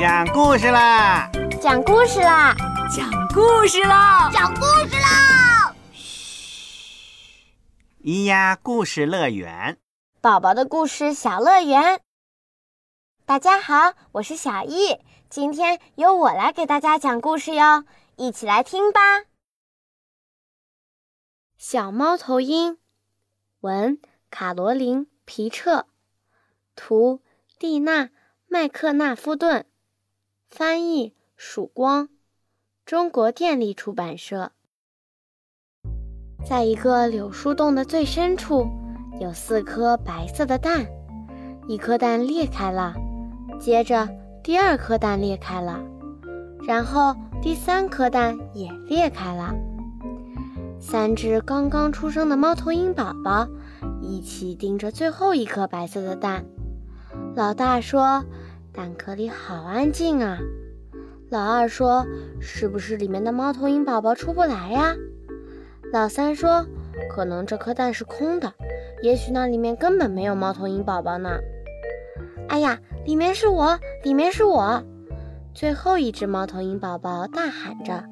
[0.00, 1.30] 讲故事啦！
[1.60, 2.56] 讲故事啦！
[2.88, 4.30] 讲故事啦！
[4.32, 5.76] 讲故事啦！
[5.92, 7.44] 嘘，
[8.02, 9.76] 咿呀故事乐园，
[10.22, 12.00] 宝宝的故事小乐园。
[13.26, 14.96] 大家好，我是小易，
[15.28, 17.84] 今天由我来给大家讲故事哟，
[18.16, 19.00] 一起来听吧。
[21.58, 22.78] 小猫头鹰，
[23.60, 25.84] 文卡罗琳·皮彻，
[26.74, 27.20] 图
[27.58, 28.04] 蒂娜·
[28.46, 29.66] 麦克纳夫顿。
[30.50, 32.08] 翻译：曙光，
[32.84, 34.50] 中国电力出版社。
[36.44, 38.68] 在一个柳树洞的最深处，
[39.20, 40.88] 有四颗白色的蛋，
[41.68, 42.96] 一颗蛋裂开了，
[43.60, 44.08] 接着
[44.42, 45.80] 第二颗蛋裂开了，
[46.66, 49.54] 然后第三颗蛋也裂开了。
[50.80, 53.46] 三只刚刚出生的猫头鹰宝宝
[54.02, 56.44] 一起盯着最后一颗白色的蛋。
[57.36, 58.24] 老大说。
[58.72, 60.38] 蛋壳里好安静啊！
[61.28, 62.06] 老二说
[62.40, 64.94] ：“是不是里面的猫头鹰宝宝出不来呀？”
[65.92, 66.64] 老三说
[67.10, 68.52] ：“可能这颗蛋是空的，
[69.02, 71.40] 也许那里面根本没有猫头鹰宝宝呢。”
[72.48, 74.84] 哎呀，里面是我，里面是我！
[75.52, 78.04] 最后一只猫头鹰宝宝大喊着，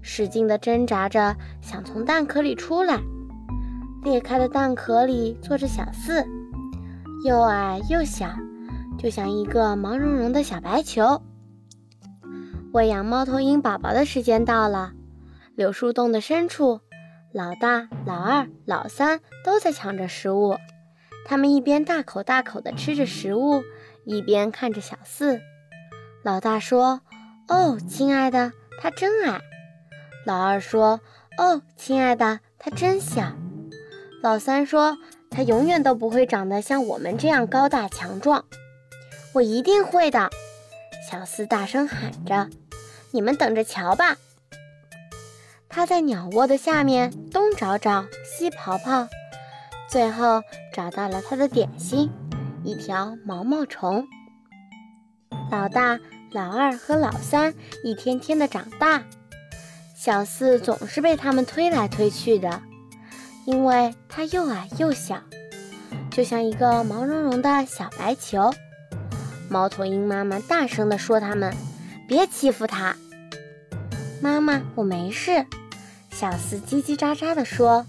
[0.00, 3.00] 使劲地挣扎着，想从蛋壳里出来。
[4.04, 6.24] 裂开的蛋壳里坐着小四，
[7.24, 8.28] 又矮又小。
[8.98, 11.22] 就像一个毛茸茸的小白球。
[12.72, 14.92] 喂养猫头鹰宝宝的时间到了。
[15.54, 16.80] 柳树洞的深处，
[17.32, 20.56] 老大、老二、老三都在抢着食物。
[21.26, 23.62] 他们一边大口大口地吃着食物，
[24.04, 25.40] 一边看着小四。
[26.22, 27.00] 老大说
[27.48, 29.40] ：“哦，亲爱的，他真矮。”
[30.24, 31.00] 老二说
[31.38, 33.32] ：“哦，亲爱的，他真小。”
[34.22, 34.96] 老三说
[35.28, 38.44] ：“他永远都不会长得像我们这样高大强壮。”
[39.34, 40.30] 我一定会的，
[41.10, 42.48] 小四大声喊着
[43.12, 44.16] ：“你们等着瞧吧！”
[45.68, 49.06] 他在鸟窝的下面东找找，西刨刨，
[49.88, 52.10] 最后找到了他的点心——
[52.64, 54.08] 一条毛毛虫。
[55.52, 56.00] 老大、
[56.32, 59.04] 老二和老三一天天的长大，
[59.94, 62.60] 小四总是被他们推来推去的，
[63.44, 65.22] 因为他又矮又小，
[66.10, 68.52] 就像一个毛茸茸的小白球。
[69.48, 71.54] 猫头鹰妈妈大声地说：“他们
[72.06, 72.94] 别欺负它。”
[74.20, 75.44] 妈妈，我没事。
[76.10, 77.86] 小四叽叽喳喳地说：“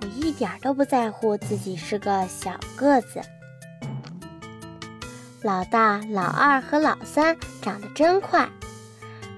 [0.00, 3.20] 我一点都不在乎自己是个小个子。”
[5.42, 8.48] 老大、老二和老三长得真快，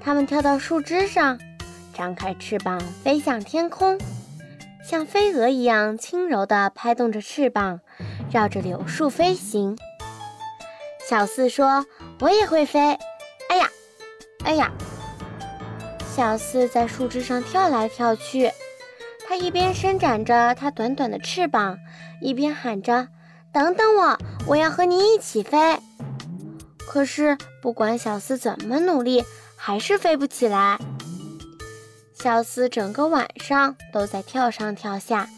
[0.00, 1.38] 他们跳到树枝上，
[1.94, 3.98] 张开翅膀飞向天空，
[4.84, 7.80] 像飞蛾一样轻柔地拍动着翅膀，
[8.30, 9.78] 绕着柳树飞行。
[11.08, 11.86] 小四说
[12.20, 12.80] ：“我也会飞。”
[13.48, 13.70] 哎呀，
[14.44, 14.72] 哎呀！
[16.16, 18.50] 小四在树枝上跳来跳去，
[19.28, 21.78] 他一边伸展着它短短的翅膀，
[22.20, 23.06] 一边喊着
[23.52, 24.18] ：“等等我，
[24.48, 25.78] 我要和你一起飞。”
[26.88, 29.24] 可是，不管小四怎么努力，
[29.54, 30.78] 还是飞不起来。
[32.14, 35.28] 小四整个晚上都在跳上跳下，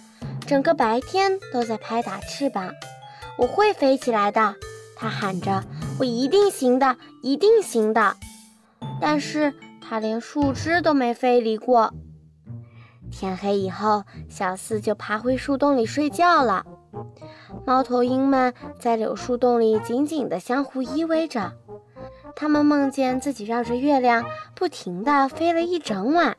[0.46, 2.72] 整个白天都在拍打翅膀。
[3.36, 4.54] 我会飞起来的。
[5.00, 5.62] 他喊着
[6.00, 8.16] ：“我一定行的，一定行的！”
[9.00, 11.94] 但是他连树枝都没飞离过。
[13.12, 16.66] 天黑以后，小四就爬回树洞里睡觉了。
[17.64, 21.52] 猫头鹰们在柳树洞里紧紧地相互依偎着，
[22.34, 24.24] 他们梦见自己绕着月亮
[24.56, 26.36] 不停地飞了一整晚。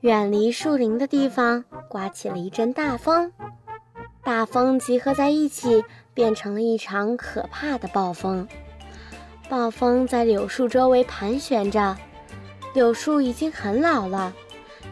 [0.00, 3.32] 远离树林的地方刮起了一阵大风，
[4.24, 5.84] 大风集合在一起。
[6.14, 8.46] 变成了一场可怕的暴风，
[9.48, 11.96] 暴风在柳树周围盘旋着，
[12.72, 14.32] 柳树已经很老了，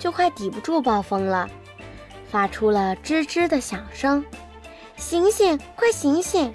[0.00, 1.48] 就快抵不住暴风了，
[2.28, 4.24] 发出了吱吱的响声。
[4.96, 6.52] 醒醒，快醒醒！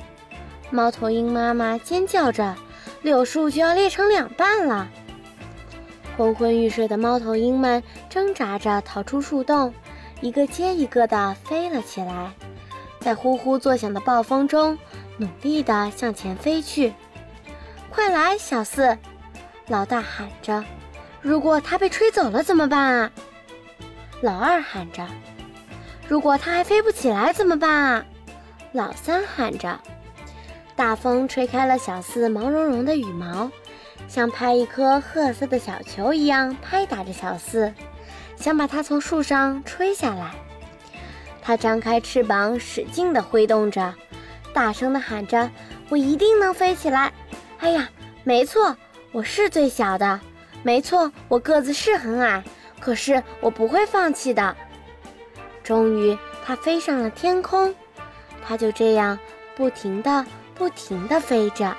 [0.69, 2.53] 猫头鹰妈妈尖叫着，
[3.01, 4.89] 柳树就要裂成两半了。
[6.17, 9.73] 昏昏欲睡的猫头鹰们挣扎着逃出树洞，
[10.19, 12.33] 一个接一个地飞了起来。
[13.07, 14.77] 在呼呼作响的暴风中，
[15.15, 16.93] 努力地向前飞去。
[17.89, 18.97] 快来，小四！
[19.67, 20.61] 老大喊着
[21.23, 23.11] ：“如果它被吹走了怎么办啊？”
[24.19, 25.07] 老二喊着
[26.05, 28.05] ：“如果它还飞不起来怎么办啊？”
[28.75, 29.79] 老三喊着。
[30.75, 33.49] 大风吹开了小四毛茸茸的羽毛，
[34.09, 37.73] 像拍一颗褐色的小球一样拍打着小四，
[38.35, 40.35] 想把它从树上吹下来。
[41.47, 43.93] 它张开翅膀，使劲地挥动着，
[44.53, 45.49] 大声地喊着
[45.87, 47.13] ：“我一定能飞起来！”
[47.59, 47.87] 哎呀，
[48.25, 48.75] 没错，
[49.13, 50.19] 我是最小的，
[50.61, 52.43] 没错，我个子是很矮，
[52.81, 54.53] 可是我不会放弃的。
[55.63, 57.73] 终于，它飞上了天空，
[58.45, 59.17] 它就这样
[59.55, 61.73] 不停地、不停地飞着。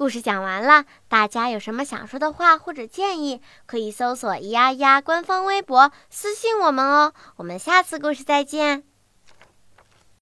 [0.00, 7.12] 故事讲完了，大家有什么想说的话或者建议，可以搜索“咿呀呀”官方微博私信我们哦。
[7.36, 8.89] 我们下次故事再见。